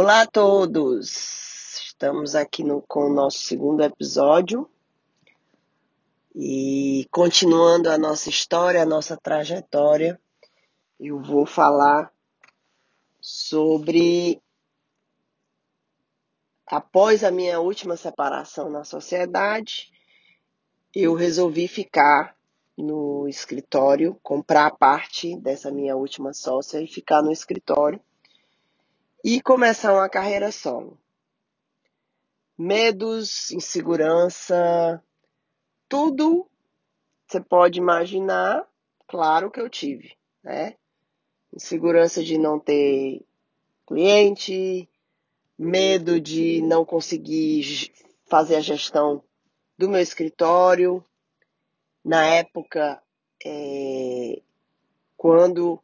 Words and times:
Olá 0.00 0.20
a 0.20 0.26
todos! 0.28 1.82
Estamos 1.84 2.36
aqui 2.36 2.62
no, 2.62 2.80
com 2.82 3.06
o 3.06 3.12
nosso 3.12 3.40
segundo 3.40 3.82
episódio 3.82 4.70
e 6.32 7.04
continuando 7.10 7.90
a 7.90 7.98
nossa 7.98 8.30
história, 8.30 8.80
a 8.80 8.86
nossa 8.86 9.16
trajetória, 9.16 10.16
eu 11.00 11.20
vou 11.20 11.44
falar 11.44 12.12
sobre 13.20 14.40
após 16.64 17.24
a 17.24 17.32
minha 17.32 17.58
última 17.58 17.96
separação 17.96 18.70
na 18.70 18.84
sociedade, 18.84 19.90
eu 20.94 21.12
resolvi 21.12 21.66
ficar 21.66 22.36
no 22.76 23.26
escritório, 23.26 24.16
comprar 24.22 24.70
parte 24.76 25.36
dessa 25.40 25.72
minha 25.72 25.96
última 25.96 26.32
sócia 26.32 26.80
e 26.80 26.86
ficar 26.86 27.20
no 27.20 27.32
escritório 27.32 28.00
e 29.30 29.42
começar 29.42 29.92
uma 29.92 30.08
carreira 30.08 30.50
solo. 30.50 30.98
Medos, 32.56 33.50
insegurança, 33.50 35.04
tudo 35.86 36.48
você 37.26 37.38
pode 37.38 37.78
imaginar, 37.78 38.66
claro 39.06 39.50
que 39.50 39.60
eu 39.60 39.68
tive, 39.68 40.16
né? 40.42 40.76
Insegurança 41.54 42.24
de 42.24 42.38
não 42.38 42.58
ter 42.58 43.22
cliente, 43.86 44.88
medo 45.58 46.18
de 46.18 46.62
não 46.62 46.82
conseguir 46.82 47.92
fazer 48.24 48.56
a 48.56 48.62
gestão 48.62 49.22
do 49.76 49.90
meu 49.90 50.00
escritório. 50.00 51.04
Na 52.02 52.24
época, 52.24 53.02
é, 53.44 54.40
quando 55.18 55.78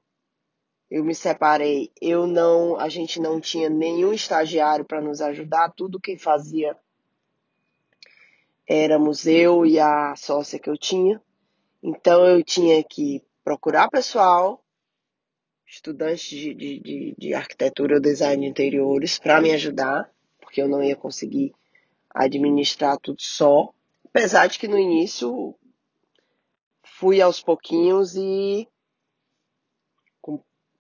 eu 0.91 1.05
me 1.05 1.15
separei, 1.15 1.91
eu 2.01 2.27
não, 2.27 2.79
a 2.79 2.89
gente 2.89 3.21
não 3.21 3.41
tinha 3.41 3.69
nenhum 3.69 4.13
estagiário 4.13 4.85
para 4.85 5.01
nos 5.01 5.21
ajudar, 5.21 5.73
tudo 5.73 6.01
quem 6.01 6.19
fazia 6.19 6.77
éramos 8.67 9.27
eu 9.27 9.67
e 9.67 9.79
a 9.79 10.15
sócia 10.17 10.59
que 10.59 10.69
eu 10.69 10.77
tinha. 10.77 11.21
Então 11.83 12.27
eu 12.27 12.43
tinha 12.43 12.83
que 12.83 13.23
procurar 13.43 13.91
pessoal, 13.91 14.65
estudantes 15.67 16.29
de, 16.29 16.55
de, 16.55 16.81
de, 16.81 17.15
de 17.19 17.35
arquitetura 17.35 17.97
ou 17.97 18.01
design 18.01 18.43
de 18.43 18.51
interiores, 18.51 19.19
para 19.19 19.41
me 19.41 19.53
ajudar, 19.53 20.11
porque 20.41 20.63
eu 20.63 20.69
não 20.69 20.83
ia 20.83 20.97
conseguir 20.97 21.53
administrar 22.09 22.99
tudo 22.99 23.21
só. 23.21 23.71
Apesar 24.07 24.47
de 24.47 24.59
que 24.59 24.69
no 24.69 24.79
início 24.79 25.55
fui 26.83 27.21
aos 27.21 27.43
pouquinhos 27.43 28.15
e 28.15 28.67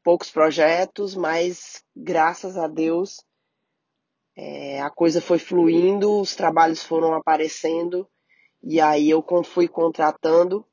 poucos 0.04 0.30
projetos, 0.30 1.16
mas 1.16 1.82
graças 1.96 2.58
a 2.58 2.68
Deus 2.68 3.24
é, 4.36 4.80
a 4.82 4.90
coisa 4.90 5.20
foi 5.20 5.38
fluindo, 5.38 6.20
os 6.20 6.36
trabalhos 6.36 6.82
foram 6.82 7.14
aparecendo 7.14 8.06
e 8.62 8.80
aí 8.80 9.08
eu 9.10 9.24
fui 9.44 9.66
contratando 9.66 10.64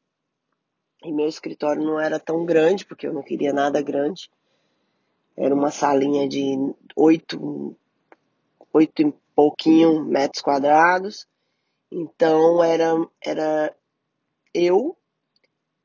e 1.04 1.12
meu 1.12 1.28
escritório 1.28 1.84
não 1.84 2.00
era 2.00 2.20
tão 2.20 2.46
grande 2.46 2.86
porque 2.86 3.08
eu 3.08 3.14
não 3.14 3.23
queria 3.23 3.54
nada 3.54 3.82
grande. 3.82 4.30
Era 5.36 5.56
uma 5.56 5.72
salinha 5.72 6.28
de 6.28 6.56
oito, 6.95 7.76
oito 8.73 9.02
e 9.02 9.14
pouquinho 9.34 10.04
metros 10.04 10.44
quadrados. 10.44 11.28
Então 11.92 12.64
era, 12.64 12.94
era 13.23 13.76
eu 14.54 14.95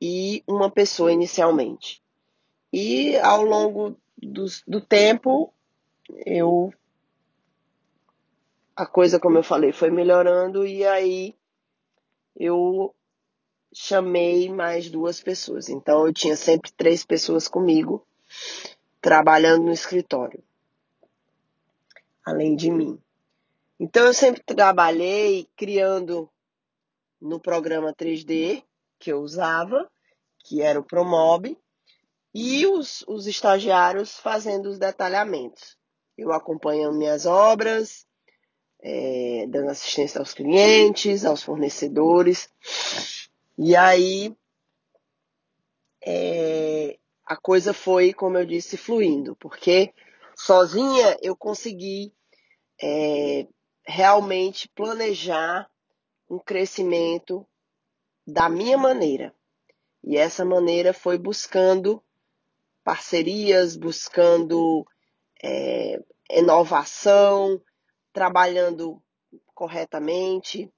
e 0.01 0.43
uma 0.47 0.71
pessoa 0.71 1.13
inicialmente. 1.13 2.03
E 2.73 3.17
ao 3.19 3.43
longo 3.43 3.97
do, 4.17 4.47
do 4.67 4.81
tempo, 4.81 5.53
eu 6.25 6.73
a 8.75 8.85
coisa, 8.85 9.19
como 9.19 9.39
eu 9.39 9.43
falei, 9.43 9.73
foi 9.73 9.91
melhorando 9.91 10.67
e 10.67 10.85
aí 10.85 11.35
eu 12.37 12.95
chamei 13.73 14.51
mais 14.53 14.91
duas 14.91 15.21
pessoas. 15.21 15.71
Então 15.71 16.07
eu 16.07 16.13
tinha 16.13 16.37
sempre 16.37 16.71
três 16.73 17.03
pessoas 17.05 17.49
comigo 17.49 18.07
trabalhando 19.01 19.65
no 19.65 19.73
escritório, 19.73 20.43
além 22.25 22.55
de 22.55 22.71
mim. 22.71 23.01
Então 23.81 24.05
eu 24.05 24.15
sempre 24.15 24.43
trabalhei 24.43 25.49
criando 25.57 26.29
no 27.21 27.41
programa 27.41 27.95
3D 27.95 28.63
que 28.99 29.13
eu 29.13 29.21
usava, 29.21 29.91
que 30.39 30.61
era 30.61 30.79
o 30.79 30.85
Promob, 30.85 31.57
e 32.39 32.67
os, 32.67 33.03
os 33.09 33.27
estagiários 33.27 34.19
fazendo 34.19 34.69
os 34.69 34.79
detalhamentos. 34.79 35.75
Eu 36.19 36.35
acompanhando 36.35 36.99
minhas 36.99 37.25
obras, 37.25 38.07
é, 38.79 39.47
dando 39.49 39.71
assistência 39.71 40.19
aos 40.19 40.35
clientes, 40.35 41.25
aos 41.25 41.43
fornecedores. 41.43 42.51
E 43.57 43.75
aí 43.75 44.37
é, 46.05 46.99
a 47.25 47.39
coisa 47.39 47.73
foi, 47.73 48.13
como 48.13 48.37
eu 48.37 48.45
disse, 48.45 48.77
fluindo, 48.77 49.35
porque 49.37 49.95
sozinha 50.37 51.17
eu 51.23 51.35
consegui 51.35 52.13
é, 52.79 53.47
realmente 53.83 54.69
planejar 54.75 55.71
um 56.29 56.39
crescimento 56.39 57.47
da 58.27 58.47
minha 58.51 58.77
maneira. 58.77 59.35
E 60.05 60.19
essa 60.19 60.45
maneira 60.45 60.93
foi 60.93 61.17
buscando 61.17 62.03
parcerias, 62.87 63.77
buscando 63.77 64.87
é, 65.43 66.01
inovação, 66.31 67.61
trabalhando 68.13 69.03
corretamente. 69.53 70.71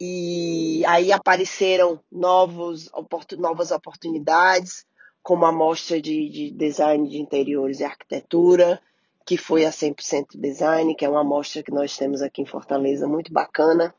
E 0.00 0.84
aí 0.86 1.10
apareceram 1.10 2.00
novos, 2.08 2.88
novas 3.36 3.72
oportunidades, 3.72 4.86
como 5.24 5.44
a 5.44 5.50
mostra 5.50 6.00
de, 6.00 6.28
de 6.28 6.50
design 6.52 7.08
de 7.08 7.18
interiores 7.18 7.80
e 7.80 7.84
arquitetura, 7.84 8.80
que 9.26 9.36
foi 9.36 9.64
a 9.64 9.70
100% 9.70 10.38
Design, 10.40 10.94
que 10.94 11.04
é 11.04 11.08
uma 11.08 11.24
mostra 11.24 11.64
que 11.64 11.72
nós 11.72 11.96
temos 11.96 12.22
aqui 12.22 12.42
em 12.42 12.46
Fortaleza, 12.46 13.08
muito 13.08 13.32
bacana, 13.32 13.92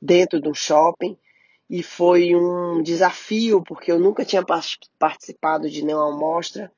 dentro 0.00 0.40
de 0.40 0.48
um 0.48 0.54
shopping 0.54 1.14
e 1.68 1.82
foi 1.82 2.34
um 2.34 2.82
desafio, 2.82 3.62
porque 3.62 3.90
eu 3.90 3.98
nunca 3.98 4.24
tinha 4.24 4.44
participado 4.98 5.68
de 5.68 5.84
nenhuma 5.84 6.12
amostra, 6.12 6.72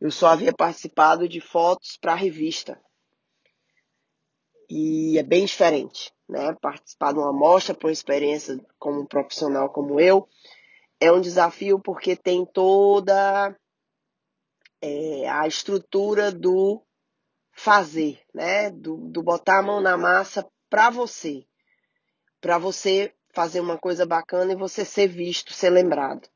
eu 0.00 0.10
só 0.10 0.28
havia 0.28 0.52
participado 0.52 1.28
de 1.28 1.40
fotos 1.40 1.96
para 1.96 2.12
a 2.12 2.16
revista. 2.16 2.80
E 4.68 5.18
é 5.18 5.22
bem 5.22 5.44
diferente, 5.44 6.12
né? 6.28 6.54
Participar 6.60 7.12
de 7.12 7.18
uma 7.18 7.30
amostra 7.30 7.74
por 7.74 7.90
experiência 7.90 8.58
como 8.78 9.00
um 9.00 9.06
profissional 9.06 9.70
como 9.70 10.00
eu 10.00 10.28
é 11.00 11.12
um 11.12 11.20
desafio 11.20 11.78
porque 11.78 12.16
tem 12.16 12.46
toda 12.46 13.54
é, 14.80 15.28
a 15.28 15.46
estrutura 15.46 16.32
do 16.32 16.82
fazer, 17.52 18.20
né? 18.32 18.70
Do, 18.70 18.96
do 18.96 19.22
botar 19.22 19.58
a 19.58 19.62
mão 19.62 19.80
na 19.80 19.96
massa 19.96 20.46
para 20.68 20.90
você, 20.90 21.46
para 22.40 22.58
você 22.58 23.14
fazer 23.34 23.60
uma 23.60 23.76
coisa 23.76 24.06
bacana 24.06 24.52
e 24.52 24.56
você 24.56 24.84
ser 24.84 25.08
visto, 25.08 25.52
ser 25.52 25.70
lembrado. 25.70 26.28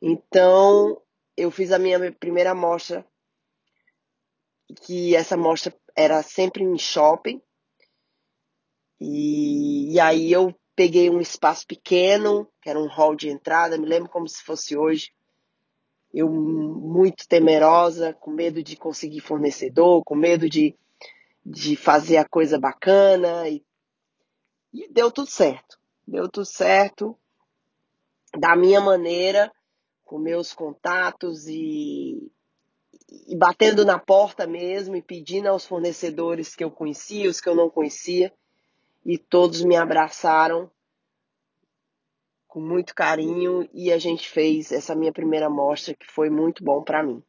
Então, 0.00 1.00
eu 1.36 1.50
fiz 1.50 1.72
a 1.72 1.78
minha 1.78 2.12
primeira 2.12 2.54
mostra, 2.54 3.04
que 4.82 5.16
essa 5.16 5.36
mostra 5.36 5.74
era 5.96 6.22
sempre 6.22 6.62
em 6.62 6.78
shopping. 6.78 7.40
E, 9.00 9.94
e 9.94 10.00
aí 10.00 10.30
eu 10.30 10.54
peguei 10.76 11.08
um 11.08 11.20
espaço 11.20 11.66
pequeno, 11.66 12.48
que 12.60 12.68
era 12.68 12.78
um 12.78 12.88
hall 12.88 13.16
de 13.16 13.28
entrada, 13.28 13.78
me 13.78 13.86
lembro 13.86 14.10
como 14.10 14.28
se 14.28 14.42
fosse 14.42 14.76
hoje. 14.76 15.12
Eu 16.12 16.30
muito 16.30 17.26
temerosa, 17.26 18.12
com 18.12 18.30
medo 18.30 18.62
de 18.62 18.76
conseguir 18.76 19.20
fornecedor, 19.20 20.02
com 20.04 20.14
medo 20.14 20.48
de, 20.48 20.76
de 21.44 21.76
fazer 21.76 22.18
a 22.18 22.28
coisa 22.28 22.58
bacana. 22.58 23.48
E, 23.48 23.64
e 24.72 24.88
deu 24.88 25.10
tudo 25.10 25.30
certo 25.30 25.77
deu 26.08 26.28
tudo 26.28 26.46
certo 26.46 27.16
da 28.36 28.56
minha 28.56 28.80
maneira, 28.80 29.52
com 30.04 30.18
meus 30.18 30.52
contatos 30.52 31.46
e, 31.46 32.30
e 33.26 33.36
batendo 33.36 33.84
na 33.84 33.98
porta 33.98 34.46
mesmo 34.46 34.96
e 34.96 35.02
pedindo 35.02 35.48
aos 35.48 35.66
fornecedores 35.66 36.54
que 36.54 36.64
eu 36.64 36.70
conhecia, 36.70 37.28
os 37.28 37.40
que 37.40 37.48
eu 37.48 37.54
não 37.54 37.68
conhecia, 37.68 38.32
e 39.04 39.18
todos 39.18 39.62
me 39.62 39.76
abraçaram 39.76 40.70
com 42.46 42.60
muito 42.60 42.94
carinho 42.94 43.68
e 43.74 43.92
a 43.92 43.98
gente 43.98 44.28
fez 44.28 44.72
essa 44.72 44.94
minha 44.94 45.12
primeira 45.12 45.50
mostra 45.50 45.94
que 45.94 46.06
foi 46.06 46.30
muito 46.30 46.64
bom 46.64 46.82
para 46.82 47.02
mim. 47.02 47.22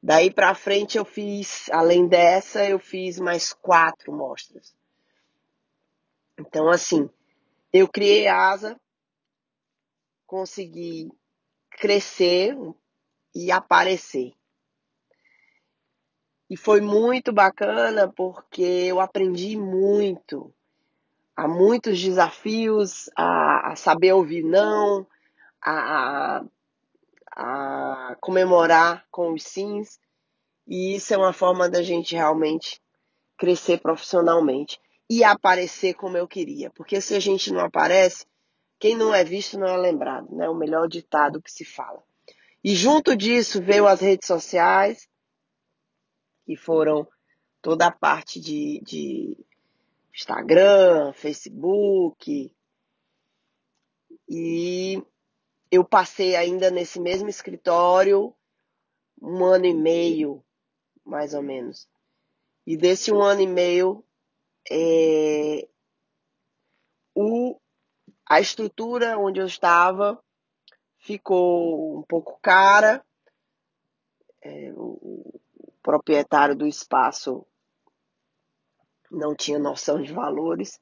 Daí 0.00 0.32
para 0.32 0.54
frente 0.54 0.96
eu 0.96 1.04
fiz, 1.04 1.68
além 1.70 2.06
dessa, 2.06 2.64
eu 2.64 2.78
fiz 2.78 3.18
mais 3.18 3.52
quatro 3.52 4.12
mostras. 4.12 4.74
Então 6.38 6.68
assim, 6.68 7.10
eu 7.74 7.88
criei 7.88 8.28
asa, 8.28 8.80
consegui 10.24 11.10
crescer 11.72 12.56
e 13.34 13.50
aparecer. 13.50 14.32
E 16.48 16.56
foi 16.56 16.80
muito 16.80 17.32
bacana 17.32 18.06
porque 18.06 18.62
eu 18.62 19.00
aprendi 19.00 19.56
muito. 19.56 20.54
Há 21.34 21.48
muitos 21.48 22.00
desafios 22.00 23.10
a, 23.16 23.72
a 23.72 23.76
saber 23.76 24.12
ouvir 24.12 24.44
não, 24.44 25.04
a, 25.60 26.44
a, 27.32 28.10
a 28.12 28.16
comemorar 28.20 29.04
com 29.10 29.32
os 29.32 29.42
sims. 29.42 29.98
E 30.64 30.94
isso 30.94 31.12
é 31.12 31.16
uma 31.16 31.32
forma 31.32 31.68
da 31.68 31.82
gente 31.82 32.14
realmente 32.14 32.80
crescer 33.36 33.80
profissionalmente 33.80 34.78
e 35.10 35.22
aparecer 35.22 35.94
como 35.94 36.16
eu 36.16 36.26
queria. 36.26 36.70
Porque 36.70 37.00
se 37.00 37.14
a 37.14 37.20
gente 37.20 37.52
não 37.52 37.60
aparece, 37.60 38.26
quem 38.78 38.96
não 38.96 39.14
é 39.14 39.24
visto 39.24 39.58
não 39.58 39.66
é 39.66 39.76
lembrado, 39.76 40.34
né? 40.34 40.48
O 40.48 40.54
melhor 40.54 40.88
ditado 40.88 41.42
que 41.42 41.50
se 41.50 41.64
fala. 41.64 42.02
E 42.62 42.74
junto 42.74 43.16
disso 43.16 43.62
veio 43.62 43.86
as 43.86 44.00
redes 44.00 44.26
sociais, 44.26 45.08
que 46.46 46.56
foram 46.56 47.06
toda 47.60 47.86
a 47.86 47.92
parte 47.92 48.40
de, 48.40 48.80
de 48.82 49.36
Instagram, 50.14 51.12
Facebook. 51.12 52.54
E 54.28 55.02
eu 55.70 55.84
passei 55.84 56.36
ainda 56.36 56.70
nesse 56.70 57.00
mesmo 57.00 57.28
escritório 57.28 58.34
um 59.20 59.44
ano 59.44 59.66
e 59.66 59.74
meio, 59.74 60.44
mais 61.04 61.34
ou 61.34 61.42
menos. 61.42 61.88
E 62.66 62.76
desse 62.76 63.12
um 63.12 63.22
ano 63.22 63.40
e 63.40 63.46
meio, 63.46 64.04
é, 64.70 65.68
o, 67.14 67.58
a 68.26 68.40
estrutura 68.40 69.18
onde 69.18 69.40
eu 69.40 69.46
estava 69.46 70.22
ficou 70.98 71.98
um 71.98 72.02
pouco 72.02 72.38
cara. 72.40 73.04
É, 74.42 74.72
o, 74.72 74.98
o 75.50 75.72
proprietário 75.82 76.54
do 76.54 76.66
espaço 76.66 77.46
não 79.10 79.34
tinha 79.34 79.58
noção 79.58 80.02
de 80.02 80.12
valores. 80.12 80.80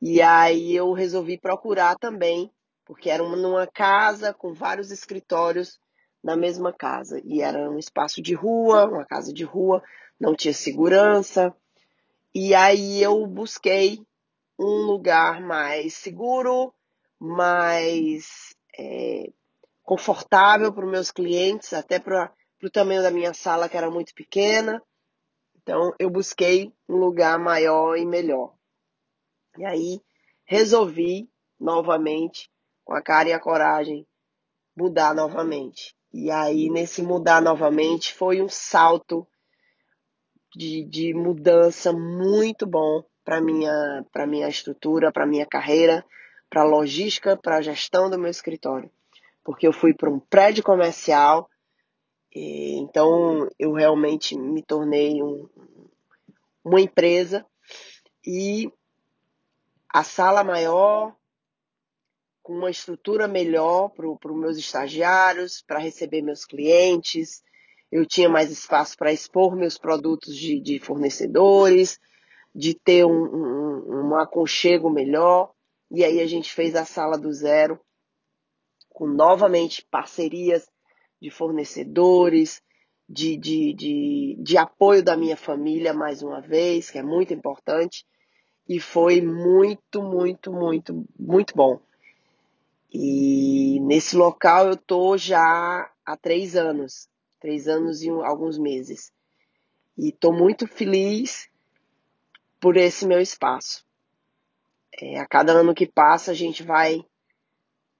E 0.00 0.20
aí 0.20 0.74
eu 0.74 0.92
resolvi 0.92 1.38
procurar 1.38 1.96
também, 1.96 2.52
porque 2.84 3.10
era 3.10 3.22
uma, 3.22 3.36
numa 3.36 3.66
casa 3.66 4.32
com 4.34 4.52
vários 4.52 4.90
escritórios 4.90 5.80
na 6.22 6.36
mesma 6.36 6.72
casa. 6.72 7.20
E 7.24 7.40
era 7.40 7.70
um 7.70 7.78
espaço 7.78 8.22
de 8.22 8.34
rua, 8.34 8.86
uma 8.86 9.04
casa 9.04 9.32
de 9.32 9.44
rua, 9.44 9.82
não 10.20 10.34
tinha 10.34 10.54
segurança. 10.54 11.54
E 12.34 12.52
aí 12.52 13.00
eu 13.00 13.24
busquei 13.28 14.04
um 14.58 14.82
lugar 14.86 15.40
mais 15.40 15.94
seguro, 15.94 16.74
mais 17.16 18.56
é, 18.76 19.30
confortável 19.84 20.72
para 20.72 20.84
os 20.84 20.90
meus 20.90 21.12
clientes, 21.12 21.72
até 21.72 22.00
para 22.00 22.32
o 22.60 22.70
tamanho 22.70 23.02
da 23.02 23.10
minha 23.12 23.32
sala, 23.32 23.68
que 23.68 23.76
era 23.76 23.88
muito 23.88 24.12
pequena. 24.14 24.82
Então, 25.56 25.94
eu 25.96 26.10
busquei 26.10 26.72
um 26.88 26.96
lugar 26.96 27.38
maior 27.38 27.96
e 27.96 28.04
melhor. 28.04 28.52
E 29.56 29.64
aí, 29.64 30.00
resolvi 30.44 31.30
novamente, 31.58 32.50
com 32.84 32.94
a 32.94 33.00
cara 33.00 33.28
e 33.28 33.32
a 33.32 33.38
coragem, 33.38 34.04
mudar 34.76 35.14
novamente. 35.14 35.94
E 36.12 36.32
aí, 36.32 36.68
nesse 36.68 37.00
mudar 37.00 37.40
novamente, 37.40 38.12
foi 38.12 38.42
um 38.42 38.48
salto 38.48 39.24
de, 40.54 40.84
de 40.84 41.14
mudança 41.14 41.92
muito 41.92 42.66
bom 42.66 43.04
para 43.24 43.40
minha 43.40 44.04
para 44.12 44.26
minha 44.26 44.48
estrutura, 44.48 45.10
para 45.10 45.26
minha 45.26 45.46
carreira, 45.46 46.04
para 46.48 46.62
logística, 46.62 47.36
para 47.36 47.56
a 47.56 47.62
gestão 47.62 48.08
do 48.08 48.18
meu 48.18 48.30
escritório, 48.30 48.90
porque 49.42 49.66
eu 49.66 49.72
fui 49.72 49.92
para 49.94 50.10
um 50.10 50.20
prédio 50.20 50.62
comercial, 50.62 51.48
e, 52.34 52.76
então 52.78 53.48
eu 53.58 53.72
realmente 53.72 54.36
me 54.36 54.62
tornei 54.62 55.22
um, 55.22 55.48
uma 56.64 56.80
empresa 56.80 57.44
e 58.24 58.70
a 59.88 60.02
sala 60.02 60.42
maior 60.44 61.14
com 62.42 62.52
uma 62.52 62.70
estrutura 62.70 63.26
melhor 63.26 63.88
para 63.88 64.06
os 64.06 64.38
meus 64.38 64.58
estagiários, 64.58 65.62
para 65.62 65.78
receber 65.78 66.20
meus 66.20 66.44
clientes. 66.44 67.42
Eu 67.94 68.04
tinha 68.04 68.28
mais 68.28 68.50
espaço 68.50 68.96
para 68.96 69.12
expor 69.12 69.54
meus 69.54 69.78
produtos 69.78 70.36
de, 70.36 70.58
de 70.58 70.80
fornecedores, 70.80 72.00
de 72.52 72.74
ter 72.74 73.06
um, 73.06 73.12
um, 73.12 74.08
um 74.08 74.16
aconchego 74.16 74.90
melhor. 74.90 75.52
E 75.92 76.04
aí 76.04 76.20
a 76.20 76.26
gente 76.26 76.52
fez 76.52 76.74
a 76.74 76.84
sala 76.84 77.16
do 77.16 77.32
zero, 77.32 77.78
com 78.88 79.06
novamente 79.06 79.86
parcerias 79.88 80.68
de 81.22 81.30
fornecedores, 81.30 82.60
de, 83.08 83.36
de, 83.36 83.72
de, 83.72 84.36
de 84.40 84.56
apoio 84.56 85.00
da 85.00 85.16
minha 85.16 85.36
família, 85.36 85.94
mais 85.94 86.20
uma 86.20 86.40
vez, 86.40 86.90
que 86.90 86.98
é 86.98 87.02
muito 87.02 87.32
importante. 87.32 88.04
E 88.68 88.80
foi 88.80 89.20
muito, 89.20 90.02
muito, 90.02 90.52
muito, 90.52 91.06
muito 91.16 91.54
bom. 91.54 91.80
E 92.92 93.78
nesse 93.82 94.16
local 94.16 94.66
eu 94.66 94.76
tô 94.76 95.16
já 95.16 95.88
há 96.04 96.16
três 96.16 96.56
anos, 96.56 97.08
três 97.44 97.68
anos 97.68 98.02
e 98.02 98.08
alguns 98.08 98.56
meses. 98.56 99.12
E 99.98 100.08
estou 100.08 100.32
muito 100.32 100.66
feliz 100.66 101.46
por 102.58 102.74
esse 102.74 103.06
meu 103.06 103.20
espaço. 103.20 103.84
É, 104.98 105.20
a 105.20 105.26
cada 105.26 105.52
ano 105.52 105.74
que 105.74 105.86
passa 105.86 106.30
a 106.30 106.34
gente 106.34 106.62
vai 106.62 107.04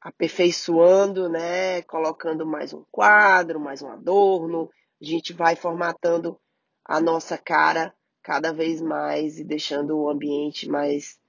aperfeiçoando, 0.00 1.29
né, 1.29 1.82
colocando 1.82 2.46
mais 2.46 2.73
um 2.73 2.87
quadro, 2.91 3.61
mais 3.61 3.82
um 3.82 3.88
adorno, 3.88 4.70
a 4.99 5.05
gente 5.05 5.35
vai 5.35 5.55
formatando 5.55 6.40
a 6.82 6.99
nossa 6.99 7.37
cara 7.37 7.94
cada 8.23 8.50
vez 8.50 8.81
mais 8.81 9.38
e 9.38 9.44
deixando 9.44 9.99
o 9.99 10.08
ambiente 10.08 10.70
mais 10.70 11.20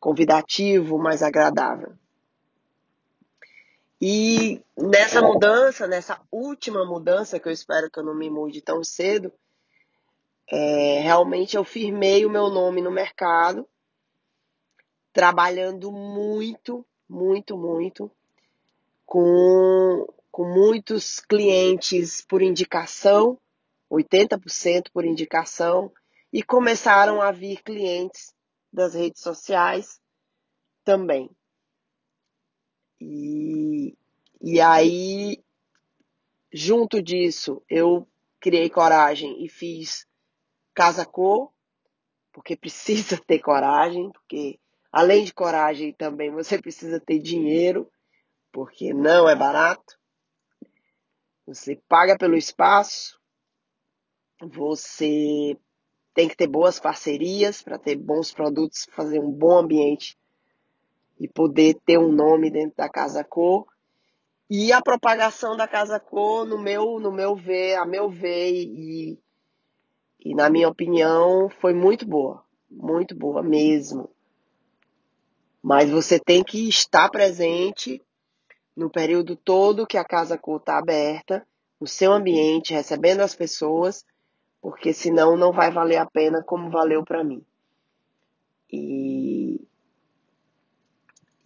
convidativo, 0.00 0.98
mais 0.98 1.22
agradável. 1.22 1.92
E 4.00 4.62
nessa 4.76 5.20
mudança, 5.20 5.86
nessa 5.86 6.20
última 6.30 6.86
mudança, 6.86 7.38
que 7.38 7.46
eu 7.46 7.52
espero 7.52 7.90
que 7.90 7.98
eu 7.98 8.04
não 8.04 8.14
me 8.14 8.30
mude 8.30 8.62
tão 8.62 8.82
cedo, 8.82 9.30
é, 10.50 11.00
realmente 11.00 11.56
eu 11.56 11.64
firmei 11.64 12.24
o 12.24 12.30
meu 12.30 12.48
nome 12.48 12.80
no 12.80 12.90
mercado, 12.90 13.68
trabalhando 15.12 15.92
muito, 15.92 16.84
muito, 17.06 17.58
muito, 17.58 18.10
com, 19.04 20.08
com 20.30 20.44
muitos 20.44 21.20
clientes 21.20 22.22
por 22.22 22.40
indicação, 22.40 23.38
80% 23.90 24.90
por 24.92 25.04
indicação, 25.04 25.92
e 26.32 26.42
começaram 26.42 27.20
a 27.20 27.30
vir 27.30 27.62
clientes 27.62 28.34
das 28.72 28.94
redes 28.94 29.20
sociais 29.20 30.00
também. 30.84 31.28
E, 33.00 33.96
e 34.40 34.60
aí, 34.60 35.42
junto 36.52 37.02
disso, 37.02 37.62
eu 37.68 38.08
criei 38.40 38.70
coragem 38.70 39.44
e 39.44 39.48
fiz 39.48 40.06
Casa 40.74 41.04
Cor, 41.04 41.52
porque 42.32 42.56
precisa 42.56 43.18
ter 43.26 43.40
coragem, 43.40 44.10
porque 44.12 44.58
além 44.90 45.24
de 45.24 45.34
coragem 45.34 45.92
também 45.92 46.30
você 46.30 46.60
precisa 46.60 46.98
ter 46.98 47.18
dinheiro, 47.18 47.90
porque 48.50 48.94
não 48.94 49.28
é 49.28 49.36
barato. 49.36 49.98
Você 51.46 51.76
paga 51.88 52.16
pelo 52.16 52.36
espaço, 52.36 53.20
você 54.40 55.56
tem 56.14 56.28
que 56.28 56.36
ter 56.36 56.46
boas 56.46 56.80
parcerias 56.80 57.62
para 57.62 57.78
ter 57.78 57.96
bons 57.96 58.32
produtos, 58.32 58.86
fazer 58.92 59.20
um 59.20 59.30
bom 59.30 59.58
ambiente 59.58 60.18
e 61.18 61.28
poder 61.28 61.74
ter 61.84 61.98
um 61.98 62.10
nome 62.10 62.50
dentro 62.50 62.76
da 62.76 62.88
Casa 62.88 63.22
Cor. 63.22 63.66
E 64.50 64.72
a 64.72 64.82
propagação 64.82 65.56
da 65.56 65.68
Casa 65.68 66.00
Cor, 66.00 66.44
no 66.44 66.58
meu, 66.58 66.98
no 66.98 67.12
meu 67.12 67.36
ver, 67.36 67.76
a 67.76 67.86
meu 67.86 68.10
ver 68.10 68.50
e, 68.50 69.16
e 70.18 70.34
na 70.34 70.50
minha 70.50 70.68
opinião, 70.68 71.48
foi 71.48 71.72
muito 71.72 72.04
boa. 72.04 72.42
Muito 72.68 73.14
boa 73.14 73.44
mesmo. 73.44 74.10
Mas 75.62 75.88
você 75.88 76.18
tem 76.18 76.42
que 76.42 76.68
estar 76.68 77.08
presente 77.10 78.02
no 78.76 78.90
período 78.90 79.36
todo 79.36 79.86
que 79.86 79.96
a 79.96 80.04
Casa 80.04 80.36
Cor 80.36 80.56
está 80.56 80.78
aberta, 80.78 81.46
no 81.80 81.86
seu 81.86 82.12
ambiente, 82.12 82.74
recebendo 82.74 83.20
as 83.20 83.36
pessoas 83.36 84.04
porque 84.60 84.92
senão 84.92 85.36
não 85.36 85.52
vai 85.52 85.70
valer 85.70 85.96
a 85.96 86.06
pena 86.06 86.42
como 86.42 86.70
valeu 86.70 87.04
para 87.04 87.24
mim. 87.24 87.42
E, 88.70 89.60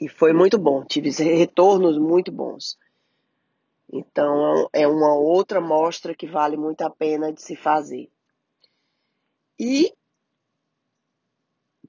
e 0.01 0.09
foi 0.09 0.33
muito 0.33 0.59
bom, 0.59 0.85
tive 0.85 1.11
retornos 1.11 1.97
muito 1.99 2.33
bons. 2.33 2.79
Então 3.93 4.69
é 4.73 4.87
uma 4.87 5.15
outra 5.15 5.61
mostra 5.61 6.15
que 6.15 6.27
vale 6.27 6.57
muito 6.57 6.83
a 6.83 6.91
pena 6.91 7.33
de 7.33 7.43
se 7.43 7.55
fazer. 7.55 8.11
E 9.59 9.93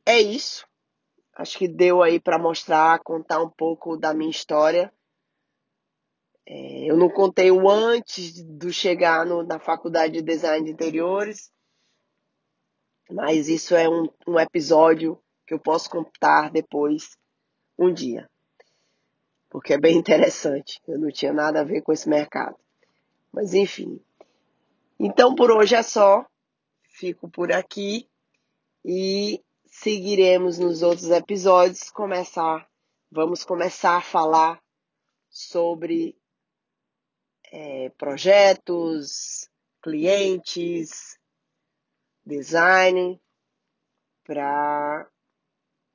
é 0.06 0.20
isso. 0.20 0.68
Acho 1.34 1.58
que 1.58 1.68
deu 1.68 2.02
aí 2.02 2.20
para 2.20 2.38
mostrar, 2.38 3.00
contar 3.00 3.42
um 3.42 3.50
pouco 3.50 3.98
da 3.98 4.14
minha 4.14 4.30
história. 4.30 4.94
É, 6.46 6.90
eu 6.90 6.96
não 6.96 7.10
contei 7.10 7.52
o 7.52 7.68
antes 7.70 8.44
do 8.44 8.72
chegar 8.72 9.26
no, 9.26 9.44
na 9.44 9.60
faculdade 9.60 10.14
de 10.14 10.22
design 10.22 10.64
de 10.64 10.72
interiores, 10.72 11.52
mas 13.10 13.50
isso 13.50 13.76
é 13.76 13.90
um, 13.90 14.08
um 14.28 14.40
episódio 14.40 15.20
que 15.48 15.54
eu 15.54 15.60
posso 15.60 15.90
contar 15.90 16.52
depois, 16.52 17.18
um 17.78 17.92
dia. 17.92 18.30
Porque 19.56 19.74
é 19.74 19.78
bem 19.78 19.96
interessante. 19.98 20.82
Eu 20.86 21.00
não 21.00 21.10
tinha 21.10 21.32
nada 21.32 21.62
a 21.62 21.64
ver 21.64 21.82
com 21.82 21.94
esse 21.94 22.10
mercado. 22.10 22.58
Mas 23.32 23.54
enfim. 23.54 24.02
Então 25.00 25.34
por 25.34 25.50
hoje 25.50 25.76
é 25.76 25.82
só. 25.82 26.26
Fico 26.90 27.30
por 27.30 27.54
aqui 27.54 28.06
e 28.84 29.42
seguiremos 29.66 30.60
nos 30.60 30.82
outros 30.82 31.10
episódios. 31.10 31.90
Começar, 31.90 32.70
vamos 33.10 33.46
começar 33.46 33.96
a 33.96 34.02
falar 34.02 34.62
sobre 35.30 36.18
é, 37.50 37.90
projetos, 37.92 39.50
clientes, 39.82 41.18
design, 42.26 43.22
para 44.26 45.08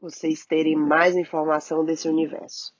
vocês 0.01 0.47
terem 0.47 0.77
mais 0.77 1.15
informação 1.15 1.85
desse 1.85 2.09
universo. 2.09 2.80